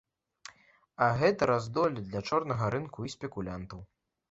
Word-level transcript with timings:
А 1.07 1.09
гэта 1.19 1.49
раздолле 1.51 2.01
для 2.09 2.21
чорнага 2.31 2.73
рынку 2.77 2.99
і 3.09 3.15
спекулянтаў. 3.19 3.89